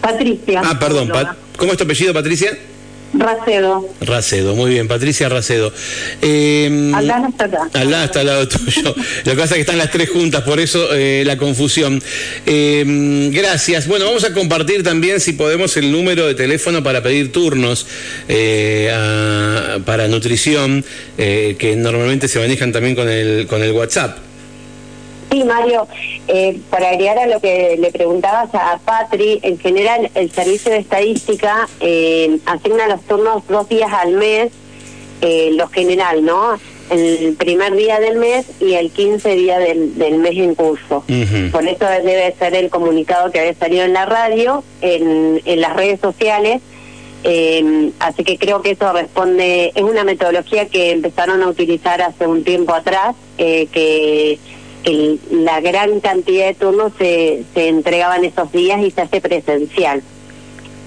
Patricia. 0.00 0.62
Ah, 0.64 0.78
perdón, 0.78 1.12
¿cómo 1.56 1.72
es 1.72 1.78
tu 1.78 1.84
apellido, 1.84 2.14
Patricia? 2.14 2.56
Racedo. 3.14 3.88
Racedo, 4.00 4.54
muy 4.54 4.70
bien, 4.70 4.88
Patricia 4.88 5.28
Racedo. 5.28 5.72
Eh, 6.22 6.92
Aldana 6.94 7.28
está 7.28 7.44
acá. 7.44 7.68
Aldana 7.74 8.04
está 8.04 8.20
al 8.20 8.26
lado 8.26 8.48
tuyo. 8.48 8.94
Lo 9.24 9.32
que 9.32 9.38
pasa 9.38 9.44
es 9.44 9.54
que 9.54 9.60
están 9.60 9.78
las 9.78 9.90
tres 9.90 10.10
juntas, 10.10 10.42
por 10.42 10.60
eso 10.60 10.94
eh, 10.94 11.22
la 11.26 11.36
confusión. 11.36 12.02
Em, 12.46 13.30
gracias. 13.30 13.86
Bueno, 13.86 14.06
vamos 14.06 14.24
a 14.24 14.32
compartir 14.32 14.82
también, 14.82 15.20
si 15.20 15.32
podemos, 15.32 15.76
el 15.76 15.92
número 15.92 16.26
de 16.26 16.34
teléfono 16.34 16.82
para 16.82 17.02
pedir 17.02 17.32
turnos 17.32 17.86
eh, 18.28 18.90
para 19.84 20.08
nutrición, 20.08 20.84
eh, 21.18 21.56
que 21.58 21.76
normalmente 21.76 22.28
se 22.28 22.38
manejan 22.38 22.72
también 22.72 22.94
con 22.94 23.08
el, 23.08 23.46
con 23.46 23.62
el 23.62 23.72
WhatsApp. 23.72 24.31
Sí, 25.32 25.44
Mario, 25.44 25.88
eh, 26.28 26.60
para 26.68 26.90
agregar 26.90 27.18
a 27.18 27.26
lo 27.26 27.40
que 27.40 27.78
le 27.80 27.90
preguntabas 27.90 28.54
a 28.54 28.78
Patri, 28.84 29.40
en 29.42 29.58
general 29.58 30.10
el 30.14 30.30
servicio 30.30 30.70
de 30.70 30.76
estadística 30.76 31.66
eh, 31.80 32.38
asigna 32.44 32.86
los 32.86 33.00
turnos 33.04 33.42
dos 33.48 33.66
días 33.66 33.90
al 33.90 34.12
mes, 34.12 34.52
eh, 35.22 35.52
lo 35.54 35.68
general, 35.68 36.22
¿no? 36.22 36.60
El 36.90 37.34
primer 37.38 37.74
día 37.74 37.98
del 37.98 38.18
mes 38.18 38.44
y 38.60 38.74
el 38.74 38.90
15 38.90 39.34
día 39.34 39.58
del, 39.58 40.18
mes 40.18 40.36
en 40.36 40.54
curso. 40.54 41.02
Por 41.50 41.66
eso 41.66 41.86
debe 41.86 42.34
ser 42.38 42.54
el 42.54 42.68
comunicado 42.68 43.32
que 43.32 43.40
había 43.40 43.54
salido 43.54 43.84
en 43.84 43.94
la 43.94 44.04
radio, 44.04 44.62
en, 44.82 45.40
en 45.46 45.60
las 45.62 45.74
redes 45.74 45.98
sociales. 46.00 46.60
así 48.00 48.24
que 48.24 48.36
creo 48.36 48.60
que 48.60 48.72
eso 48.72 48.92
responde, 48.92 49.72
es 49.74 49.82
una 49.82 50.04
metodología 50.04 50.68
que 50.68 50.90
empezaron 50.90 51.42
a 51.42 51.48
utilizar 51.48 52.02
hace 52.02 52.26
un 52.26 52.44
tiempo 52.44 52.74
atrás, 52.74 53.16
que 53.38 54.38
la 55.30 55.60
gran 55.60 56.00
cantidad 56.00 56.46
de 56.46 56.54
turnos 56.54 56.92
se, 56.98 57.44
se 57.54 57.68
entregaban 57.68 58.24
esos 58.24 58.50
días 58.52 58.80
y 58.82 58.90
se 58.90 59.02
hace 59.02 59.20
presencial. 59.20 60.02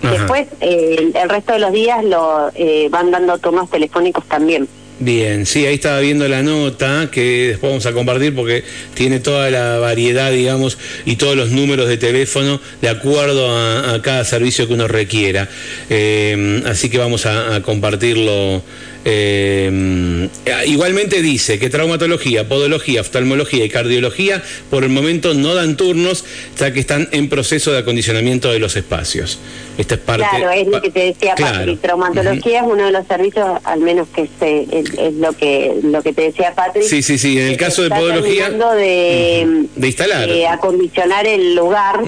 Después, 0.02 0.48
eh, 0.62 1.12
el 1.16 1.30
resto 1.30 1.54
de 1.54 1.60
los 1.60 1.72
días 1.72 2.04
lo 2.04 2.52
eh, 2.54 2.88
van 2.92 3.12
dando 3.12 3.38
turnos 3.38 3.70
telefónicos 3.70 4.26
también. 4.28 4.68
Bien, 4.98 5.46
sí, 5.46 5.66
ahí 5.66 5.76
estaba 5.76 6.00
viendo 6.00 6.26
la 6.30 6.42
nota 6.42 7.10
que 7.12 7.50
después 7.50 7.72
vamos 7.72 7.86
a 7.86 7.92
compartir 7.92 8.34
porque 8.34 8.64
tiene 8.94 9.20
toda 9.20 9.52
la 9.52 9.78
variedad, 9.80 10.32
digamos, 10.32 10.78
y 11.06 11.18
todos 11.18 11.36
los 11.36 11.50
números 11.50 11.90
de 11.90 11.98
teléfono 11.98 12.62
de 12.82 12.90
acuerdo 12.90 13.50
a, 13.58 14.02
cada 14.02 14.24
servicio 14.24 14.68
que 14.68 14.74
uno 14.74 14.88
requiera. 14.88 15.50
Eh, 15.90 16.64
así 16.66 16.90
que 16.90 16.98
vamos 16.98 17.26
a 17.26 17.62
compartirlo 17.62 18.62
eh, 19.08 20.28
igualmente 20.66 21.22
dice 21.22 21.60
que 21.60 21.70
traumatología, 21.70 22.48
podología, 22.48 23.02
oftalmología 23.02 23.64
y 23.64 23.70
cardiología 23.70 24.42
por 24.72 24.84
el 24.84 24.90
momento 24.90 25.36
no 25.36 25.54
dan 25.54 25.78
turnos, 25.78 26.26
ya 26.58 26.74
que 26.74 26.80
están 26.80 27.08
en 27.12 27.30
proceso 27.30 27.72
de 27.72 27.80
acondicionamiento 27.80 28.52
de 28.52 28.58
los 28.60 28.76
espacios. 28.76 29.40
Esta 29.78 29.96
es 29.96 30.02
parte. 30.02 30.26
Claro, 30.30 30.52
es 30.52 30.68
lo 30.68 30.82
que 30.82 30.90
te 30.90 31.00
decía, 31.08 31.36
Patri. 31.36 31.76
Traumatología 31.76 32.62
es 32.62 32.66
uno 32.66 32.86
de 32.86 32.92
los 32.92 33.06
servicios, 33.08 33.60
al 33.64 33.82
menos 33.82 34.08
que 34.08 34.28
se, 34.40 34.66
es, 34.72 35.14
lo 35.16 35.34
que 35.34 35.74
lo 35.84 36.02
que 36.02 36.14
te 36.14 36.24
decía 36.24 36.54
Patri. 36.56 36.84
Sí, 36.84 37.04
sí, 37.04 37.18
sí. 37.18 37.38
En 37.40 37.48
el 37.48 37.58
caso 37.58 37.84
de 37.84 37.90
podología. 37.90 38.50
De, 38.50 39.68
de 39.76 39.88
instalar. 39.88 40.28
De 40.28 40.48
acondicionar 40.48 41.28
el 41.28 41.56
lugar, 41.56 42.00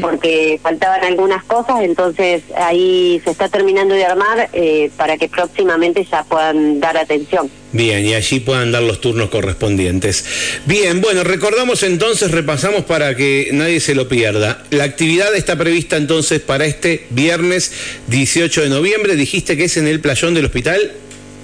porque 0.00 0.60
faltaban 0.62 1.02
algunas 1.04 1.42
cosas, 1.44 1.82
entonces 1.82 2.42
ahí 2.56 3.20
se 3.24 3.30
está 3.30 3.48
terminando 3.48 3.94
de 3.94 4.04
armar 4.04 4.50
eh, 4.52 4.90
para 4.96 5.16
que 5.16 5.28
próximamente 5.28 6.04
ya 6.04 6.24
pueda 6.24 6.43
dar 6.52 6.96
atención. 6.96 7.50
Bien, 7.72 8.04
y 8.04 8.14
allí 8.14 8.40
puedan 8.40 8.72
dar 8.72 8.82
los 8.82 9.00
turnos 9.00 9.30
correspondientes. 9.30 10.24
Bien, 10.66 11.00
bueno, 11.00 11.24
recordamos 11.24 11.82
entonces, 11.82 12.30
repasamos 12.30 12.84
para 12.84 13.16
que 13.16 13.48
nadie 13.52 13.80
se 13.80 13.94
lo 13.94 14.08
pierda. 14.08 14.62
La 14.70 14.84
actividad 14.84 15.34
está 15.34 15.56
prevista 15.56 15.96
entonces 15.96 16.40
para 16.40 16.66
este 16.66 17.06
viernes 17.10 17.72
18 18.08 18.62
de 18.62 18.68
noviembre. 18.68 19.16
Dijiste 19.16 19.56
que 19.56 19.64
es 19.64 19.76
en 19.76 19.88
el 19.88 20.00
playón 20.00 20.34
del 20.34 20.44
hospital. 20.44 20.92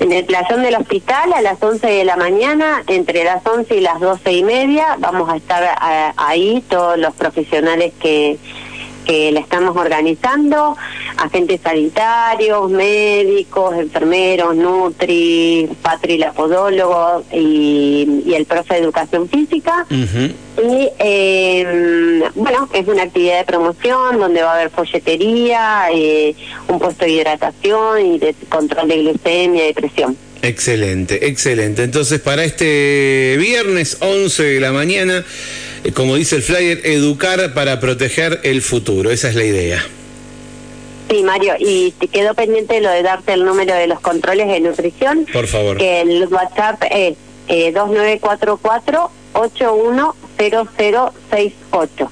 En 0.00 0.12
el 0.12 0.24
playón 0.24 0.62
del 0.62 0.76
hospital 0.76 1.32
a 1.34 1.42
las 1.42 1.62
11 1.62 1.86
de 1.86 2.04
la 2.04 2.16
mañana, 2.16 2.82
entre 2.86 3.22
las 3.22 3.44
11 3.44 3.76
y 3.76 3.80
las 3.80 4.00
12 4.00 4.32
y 4.32 4.42
media, 4.42 4.96
vamos 4.98 5.28
a 5.28 5.36
estar 5.36 5.62
eh, 5.62 6.12
ahí 6.16 6.64
todos 6.70 6.98
los 6.98 7.14
profesionales 7.14 7.92
que 8.00 8.38
que 9.10 9.32
la 9.32 9.40
estamos 9.40 9.76
organizando, 9.76 10.76
agentes 11.16 11.60
sanitarios, 11.62 12.70
médicos, 12.70 13.76
enfermeros, 13.76 14.54
nutri, 14.54 15.68
patri, 15.82 16.24
podólogo 16.36 17.24
y, 17.32 18.22
y 18.24 18.34
el 18.34 18.46
profe 18.46 18.74
de 18.74 18.80
educación 18.80 19.28
física. 19.28 19.84
Y 19.90 20.88
eh, 21.00 22.22
bueno, 22.36 22.68
es 22.72 22.86
una 22.86 23.02
actividad 23.02 23.38
de 23.38 23.44
promoción 23.46 24.20
donde 24.20 24.42
va 24.42 24.52
a 24.52 24.54
haber 24.54 24.70
folletería, 24.70 25.88
eh, 25.92 26.36
un 26.68 26.78
puesto 26.78 27.04
de 27.04 27.10
hidratación 27.10 28.06
y 28.06 28.18
de 28.20 28.32
control 28.48 28.86
de 28.86 28.98
glucemia 28.98 29.68
y 29.68 29.72
presión. 29.72 30.16
Excelente, 30.42 31.26
excelente. 31.26 31.82
Entonces, 31.82 32.20
para 32.20 32.44
este 32.44 33.36
viernes 33.38 33.98
11 34.00 34.42
de 34.42 34.60
la 34.60 34.70
mañana, 34.70 35.24
como 35.94 36.16
dice 36.16 36.36
el 36.36 36.42
flyer, 36.42 36.80
educar 36.84 37.54
para 37.54 37.80
proteger 37.80 38.40
el 38.42 38.60
futuro. 38.62 39.10
Esa 39.10 39.28
es 39.28 39.34
la 39.34 39.44
idea. 39.44 39.84
Sí, 41.10 41.22
Mario, 41.24 41.54
y 41.58 41.92
te 41.98 42.08
quedó 42.08 42.34
pendiente 42.34 42.80
lo 42.80 42.90
de 42.90 43.02
darte 43.02 43.32
el 43.32 43.44
número 43.44 43.74
de 43.74 43.88
los 43.88 44.00
controles 44.00 44.46
de 44.46 44.60
nutrición. 44.60 45.26
Por 45.32 45.48
favor. 45.48 45.76
Que 45.76 46.02
el 46.02 46.28
WhatsApp 46.28 46.80
es 46.90 47.16
eh, 47.48 47.72
2944 47.72 49.10
810068. 49.32 52.10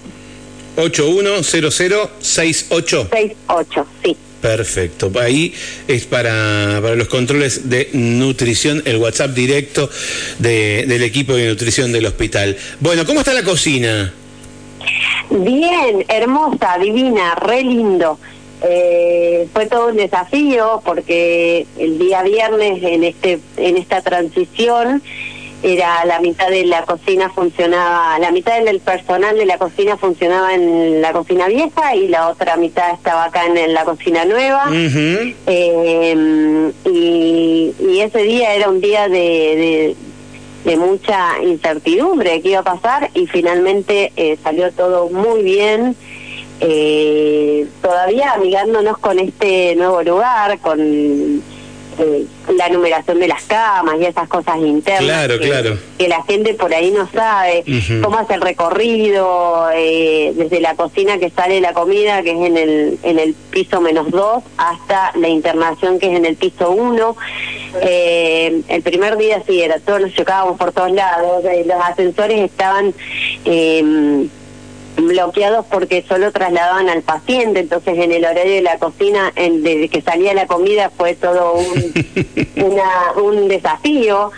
810068. 0.76 2.10
68, 2.20 3.86
sí. 4.02 4.16
Perfecto. 4.40 5.10
Ahí 5.20 5.52
es 5.88 6.06
para, 6.06 6.78
para, 6.80 6.94
los 6.94 7.08
controles 7.08 7.68
de 7.68 7.88
nutrición, 7.92 8.82
el 8.84 8.98
WhatsApp 8.98 9.32
directo 9.32 9.90
de, 10.38 10.84
del 10.86 11.02
equipo 11.02 11.34
de 11.34 11.48
nutrición 11.48 11.90
del 11.92 12.06
hospital. 12.06 12.56
Bueno, 12.80 13.04
¿cómo 13.04 13.20
está 13.20 13.32
la 13.34 13.42
cocina? 13.42 14.12
Bien, 15.30 16.04
hermosa, 16.08 16.78
divina, 16.78 17.34
re 17.34 17.62
lindo. 17.62 18.18
Eh, 18.62 19.46
fue 19.52 19.66
todo 19.66 19.88
un 19.88 19.96
desafío 19.96 20.82
porque 20.84 21.66
el 21.78 21.98
día 21.98 22.22
viernes 22.22 22.82
en 22.82 23.04
este 23.04 23.38
en 23.56 23.76
esta 23.76 24.02
transición 24.02 25.00
era 25.62 26.04
la 26.04 26.20
mitad 26.20 26.48
de 26.48 26.64
la 26.64 26.84
cocina 26.84 27.30
funcionaba, 27.30 28.18
la 28.18 28.30
mitad 28.30 28.62
del 28.62 28.80
personal 28.80 29.36
de 29.36 29.44
la 29.44 29.58
cocina 29.58 29.96
funcionaba 29.96 30.54
en 30.54 31.02
la 31.02 31.12
cocina 31.12 31.48
vieja 31.48 31.96
y 31.96 32.08
la 32.08 32.28
otra 32.28 32.56
mitad 32.56 32.92
estaba 32.92 33.24
acá 33.24 33.44
en, 33.46 33.74
la 33.74 33.84
cocina 33.84 34.24
nueva. 34.24 34.70
Em, 35.46 36.72
y, 36.84 37.74
ese 38.00 38.22
día 38.22 38.54
era 38.54 38.68
un 38.68 38.80
día 38.80 39.08
de, 39.08 39.96
de, 40.64 40.76
mucha 40.76 41.42
incertidumbre 41.42 42.30
de 42.30 42.40
qué 42.42 42.50
iba 42.50 42.60
a 42.60 42.62
pasar 42.62 43.10
y 43.12 43.26
finalmente 43.26 44.12
eh, 44.16 44.38
salió 44.42 44.70
todo 44.72 45.08
muy 45.10 45.42
bien. 45.42 45.96
Eh, 46.60 47.66
todavía 47.82 48.32
amigándonos 48.32 48.98
con 48.98 49.18
este 49.18 49.74
nuevo 49.76 50.02
lugar, 50.02 50.58
con 50.60 50.78
eh, 51.98 52.26
la 52.56 52.68
numeración 52.68 53.18
de 53.18 53.28
las 53.28 53.42
camas 53.44 53.96
y 54.00 54.04
esas 54.04 54.28
cosas 54.28 54.58
internas. 54.58 55.02
Claro, 55.02 55.38
que, 55.38 55.48
claro. 55.48 55.78
Que 55.98 56.08
la 56.08 56.22
gente 56.22 56.54
por 56.54 56.72
ahí 56.72 56.90
no 56.90 57.08
sabe 57.10 57.64
cómo 58.02 58.18
hace 58.18 58.34
el 58.34 58.40
recorrido, 58.40 59.68
eh, 59.74 60.32
desde 60.34 60.60
la 60.60 60.74
cocina 60.74 61.18
que 61.18 61.30
sale 61.30 61.60
la 61.60 61.72
comida, 61.72 62.22
que 62.22 62.30
es 62.30 62.46
en 62.46 62.56
el, 62.56 62.98
en 63.02 63.18
el 63.18 63.34
piso 63.34 63.80
menos 63.80 64.10
dos, 64.10 64.42
hasta 64.56 65.12
la 65.16 65.28
internación, 65.28 65.98
que 65.98 66.10
es 66.10 66.16
en 66.16 66.24
el 66.24 66.36
piso 66.36 66.70
uno. 66.70 67.16
Eh, 67.82 68.62
el 68.68 68.82
primer 68.82 69.16
día 69.16 69.42
sí 69.46 69.60
era, 69.60 69.78
todos 69.80 70.00
nos 70.00 70.14
chocábamos 70.14 70.58
por 70.58 70.72
todos 70.72 70.92
lados, 70.92 71.44
los 71.44 71.80
ascensores 71.82 72.40
estaban 72.40 72.94
bloqueados 75.06 75.66
porque 75.66 76.04
solo 76.08 76.32
trasladaban 76.32 76.88
al 76.88 77.02
paciente, 77.02 77.60
entonces 77.60 77.98
en 77.98 78.12
el 78.12 78.24
horario 78.24 78.54
de 78.54 78.62
la 78.62 78.78
cocina, 78.78 79.32
en, 79.36 79.62
desde 79.62 79.88
que 79.88 80.02
salía 80.02 80.34
la 80.34 80.46
comida 80.46 80.90
fue 80.90 81.14
todo 81.14 81.54
un, 81.54 81.92
una, 82.64 83.12
un 83.22 83.48
desafío 83.48 84.30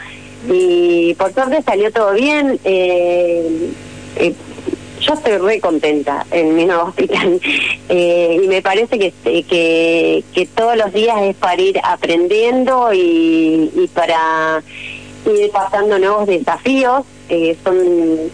y 0.49 1.15
por 1.15 1.33
suerte 1.33 1.63
salió 1.63 1.91
todo 1.93 2.13
bien. 2.13 2.59
Eh, 2.65 3.71
eh, 4.17 4.35
yo 5.01 5.15
estoy 5.15 5.39
re 5.39 5.61
contenta 5.61 6.27
en 6.31 6.55
mi 6.55 6.67
nuevo 6.67 6.85
hospital 6.89 7.41
eh, 7.89 8.41
y 8.43 8.49
me 8.49 8.61
parece 8.61 8.99
que, 8.99 9.13
que, 9.25 10.23
que 10.35 10.47
todos 10.47 10.77
los 10.77 10.93
días 10.93 11.17
es 11.23 11.37
para 11.37 11.61
ir 11.61 11.81
aprendiendo 11.83 12.93
y, 12.93 13.71
y 13.75 13.89
para 13.95 14.63
ir 15.25 15.51
pasando 15.51 15.99
nuevos 15.99 16.27
desafíos 16.27 17.07
eh, 17.31 17.57
son 17.65 17.77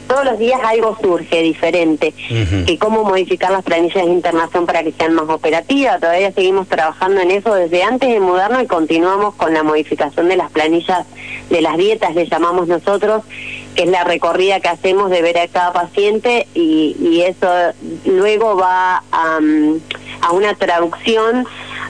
todos 0.08 0.24
los 0.24 0.38
días 0.38 0.58
algo 0.64 0.96
surge 1.00 1.42
diferente, 1.42 2.14
que 2.66 2.78
cómo 2.78 3.04
modificar 3.04 3.50
las 3.50 3.62
planillas 3.62 4.06
de 4.06 4.10
internación 4.10 4.64
para 4.66 4.82
que 4.82 4.92
sean 4.92 5.14
más 5.14 5.28
operativas. 5.28 6.00
Todavía 6.00 6.32
seguimos 6.32 6.66
trabajando 6.66 7.20
en 7.20 7.30
eso 7.30 7.54
desde 7.54 7.82
antes 7.82 8.08
de 8.08 8.20
mudarnos 8.20 8.62
y 8.62 8.66
continuamos 8.66 9.34
con 9.34 9.52
la 9.52 9.62
modificación 9.62 10.28
de 10.28 10.36
las 10.36 10.50
planillas 10.50 11.06
de 11.50 11.60
las 11.60 11.76
dietas, 11.76 12.14
le 12.14 12.26
llamamos 12.26 12.66
nosotros, 12.66 13.22
que 13.74 13.82
es 13.84 13.88
la 13.88 14.04
recorrida 14.04 14.60
que 14.60 14.68
hacemos 14.68 15.10
de 15.10 15.22
ver 15.22 15.38
a 15.38 15.46
cada 15.48 15.72
paciente 15.72 16.48
y, 16.54 16.96
y 16.98 17.22
eso 17.22 17.48
luego 18.06 18.56
va 18.56 19.04
a, 19.12 19.38
a 20.22 20.32
una 20.32 20.54
traducción 20.54 21.46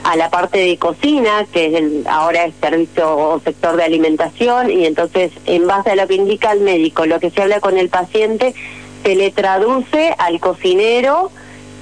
a 0.07 0.15
la 0.15 0.29
parte 0.29 0.59
de 0.59 0.77
cocina, 0.77 1.45
que 1.51 1.65
es 1.65 1.73
el, 1.73 2.07
ahora 2.07 2.45
es 2.45 2.53
servicio 2.61 3.13
o 3.13 3.41
sector 3.41 3.75
de 3.75 3.83
alimentación, 3.83 4.71
y 4.71 4.85
entonces 4.85 5.33
en 5.45 5.67
base 5.67 5.89
a 5.89 5.95
lo 5.97 6.07
que 6.07 6.15
indica 6.15 6.53
el 6.53 6.61
médico, 6.61 7.05
lo 7.05 7.19
que 7.19 7.29
se 7.29 7.41
habla 7.41 7.59
con 7.59 7.77
el 7.77 7.89
paciente, 7.89 8.55
se 9.03 9.15
le 9.15 9.31
traduce 9.31 10.15
al 10.17 10.39
cocinero 10.39 11.29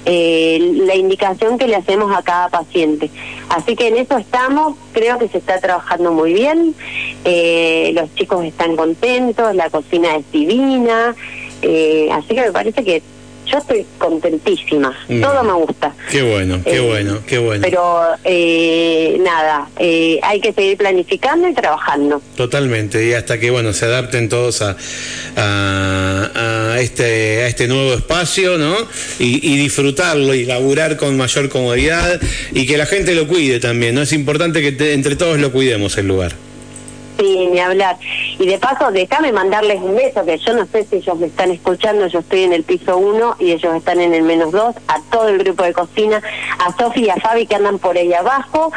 eh, 0.05 0.57
la 0.87 0.95
indicación 0.95 1.59
que 1.59 1.67
le 1.67 1.75
hacemos 1.75 2.17
a 2.17 2.23
cada 2.23 2.49
paciente. 2.49 3.11
Así 3.49 3.75
que 3.75 3.89
en 3.89 3.97
eso 3.97 4.17
estamos, 4.17 4.75
creo 4.91 5.19
que 5.19 5.27
se 5.27 5.37
está 5.37 5.59
trabajando 5.59 6.11
muy 6.11 6.33
bien, 6.33 6.73
eh, 7.25 7.91
los 7.93 8.11
chicos 8.15 8.43
están 8.43 8.75
contentos, 8.75 9.53
la 9.53 9.69
cocina 9.69 10.15
es 10.15 10.31
divina, 10.31 11.15
eh, 11.61 12.09
así 12.11 12.33
que 12.33 12.41
me 12.41 12.51
parece 12.51 12.83
que 12.83 13.03
yo 13.45 13.57
estoy 13.57 13.85
contentísima, 13.97 14.95
Mm. 15.07 15.21
todo 15.21 15.43
me 15.43 15.53
gusta. 15.53 15.93
Qué 16.11 16.21
bueno, 16.21 16.61
qué 16.63 16.77
Eh, 16.77 16.79
bueno, 16.79 17.19
qué 17.27 17.37
bueno. 17.37 17.61
Pero 17.63 18.01
eh, 18.23 19.17
nada, 19.23 19.69
eh, 19.79 20.19
hay 20.23 20.39
que 20.41 20.51
seguir 20.53 20.77
planificando 20.77 21.47
y 21.47 21.53
trabajando. 21.53 22.21
Totalmente, 22.35 23.05
y 23.05 23.13
hasta 23.13 23.39
que 23.39 23.51
bueno 23.51 23.73
se 23.73 23.85
adapten 23.85 24.29
todos 24.29 24.61
a, 24.61 24.75
a, 25.37 26.31
a 26.73 26.79
este 26.81 27.43
a 27.43 27.47
este 27.47 27.67
nuevo 27.67 27.93
espacio, 27.93 28.57
¿no? 28.57 28.75
Y, 29.19 29.53
y 29.53 29.57
disfrutarlo 29.57 30.33
y 30.33 30.45
laburar 30.45 30.97
con 30.97 31.15
mayor 31.17 31.49
comodidad 31.49 32.19
y 32.53 32.65
que 32.65 32.77
la 32.77 32.85
gente 32.85 33.15
lo 33.15 33.27
cuide 33.27 33.59
también, 33.59 33.95
¿no? 33.95 34.01
Es 34.01 34.13
importante 34.13 34.61
que 34.61 34.71
te- 34.71 34.93
entre 34.93 35.15
todos 35.15 35.39
lo 35.39 35.51
cuidemos 35.51 35.97
el 35.97 36.07
lugar. 36.07 36.33
Sí, 37.17 37.47
ni 37.51 37.59
hablar. 37.59 37.97
Y 38.39 38.45
de 38.45 38.57
paso, 38.57 38.91
déjame 38.91 39.31
mandarles 39.31 39.81
un 39.81 39.95
beso, 39.95 40.25
que 40.25 40.37
yo 40.37 40.53
no 40.53 40.65
sé 40.65 40.85
si 40.89 40.97
ellos 40.97 41.17
me 41.17 41.27
están 41.27 41.51
escuchando, 41.51 42.07
yo 42.07 42.19
estoy 42.19 42.43
en 42.43 42.53
el 42.53 42.63
piso 42.63 42.97
1 42.97 43.37
y 43.39 43.51
ellos 43.51 43.75
están 43.75 44.01
en 44.01 44.13
el 44.13 44.23
menos 44.23 44.51
2, 44.51 44.75
a 44.87 45.01
todo 45.11 45.29
el 45.29 45.37
grupo 45.37 45.63
de 45.63 45.73
cocina, 45.73 46.21
a 46.59 46.75
Sofi 46.77 47.05
y 47.05 47.09
a 47.09 47.15
Fabi 47.15 47.47
que 47.47 47.55
andan 47.55 47.79
por 47.79 47.97
ahí 47.97 48.13
abajo. 48.13 48.71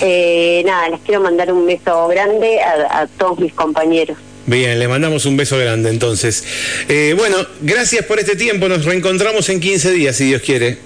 Eh, 0.00 0.62
nada, 0.66 0.88
les 0.88 1.00
quiero 1.00 1.20
mandar 1.20 1.52
un 1.52 1.66
beso 1.66 2.08
grande 2.08 2.60
a, 2.60 3.02
a 3.02 3.06
todos 3.06 3.38
mis 3.38 3.52
compañeros. 3.54 4.18
Bien, 4.46 4.78
le 4.78 4.88
mandamos 4.88 5.24
un 5.24 5.36
beso 5.36 5.56
grande 5.56 5.88
entonces. 5.88 6.44
Eh, 6.88 7.14
bueno, 7.16 7.36
gracias 7.62 8.04
por 8.04 8.18
este 8.18 8.36
tiempo, 8.36 8.68
nos 8.68 8.84
reencontramos 8.84 9.48
en 9.48 9.60
15 9.60 9.92
días, 9.92 10.16
si 10.16 10.24
Dios 10.26 10.42
quiere. 10.42 10.78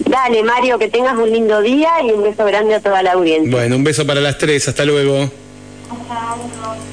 Dale, 0.00 0.42
Mario, 0.42 0.78
que 0.78 0.88
tengas 0.88 1.16
un 1.16 1.30
lindo 1.30 1.62
día 1.62 1.90
y 2.06 2.10
un 2.12 2.22
beso 2.22 2.44
grande 2.44 2.74
a 2.74 2.80
toda 2.80 3.02
la 3.02 3.12
audiencia. 3.12 3.50
Bueno, 3.50 3.76
un 3.76 3.84
beso 3.84 4.06
para 4.06 4.20
las 4.20 4.38
tres, 4.38 4.68
hasta 4.68 4.84
luego. 4.84 5.30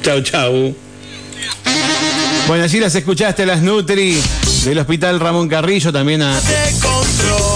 Chau, 0.01 0.21
chau. 0.21 0.75
Bueno, 2.47 2.63
allí 2.63 2.79
las 2.79 2.95
escuchaste 2.95 3.45
las 3.45 3.61
Nutri 3.61 4.21
del 4.65 4.79
Hospital 4.79 5.19
Ramón 5.19 5.47
Carrillo, 5.47 5.91
también 5.91 6.21
a. 6.21 6.39